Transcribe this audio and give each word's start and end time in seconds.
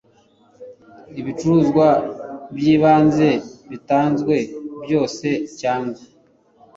ibicuruzwa 1.19 1.87
by 2.55 2.65
ibanze 2.75 3.29
bitanzwe 3.69 4.35
byose 4.83 5.27
cyangwa 5.59 5.99